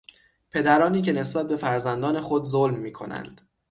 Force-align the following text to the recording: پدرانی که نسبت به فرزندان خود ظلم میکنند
پدرانی 0.51 1.01
که 1.01 1.13
نسبت 1.13 1.47
به 1.47 1.55
فرزندان 1.55 2.21
خود 2.21 2.43
ظلم 2.45 2.73
میکنند 2.79 3.41